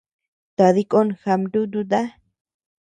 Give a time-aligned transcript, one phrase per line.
[0.57, 2.01] Tadï kon jabnututa.